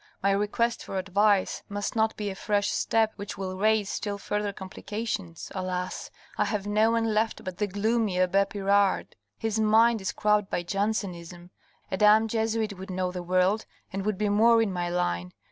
My 0.23 0.31
request 0.31 0.83
for 0.83 0.97
advice 0.97 1.61
must 1.69 1.95
not 1.95 2.17
be 2.17 2.31
a 2.31 2.35
fresh 2.35 2.71
step 2.71 3.13
which 3.17 3.37
will 3.37 3.59
raise 3.59 3.87
still 3.87 4.17
further 4.17 4.51
complications. 4.51 5.51
Alas! 5.53 6.09
I 6.39 6.45
have 6.45 6.65
no 6.65 6.89
one 6.89 7.13
left 7.13 7.43
but 7.43 7.59
the 7.59 7.67
gloomy 7.67 8.19
abbe 8.19 8.45
Pirard. 8.45 9.15
His 9.37 9.59
mind 9.59 10.01
is 10.01 10.11
crabbed 10.11 10.49
by 10.49 10.63
Jansen 10.63 11.13
ism.... 11.13 11.51
A 11.91 11.97
damned 11.97 12.31
Jesuit 12.31 12.79
would 12.79 12.89
know 12.89 13.11
the 13.11 13.21
world, 13.21 13.67
and 13.93 14.03
would 14.03 14.17
be 14.17 14.27
more 14.27 14.59
in 14.59 14.73
my 14.73 14.89
line. 14.89 15.33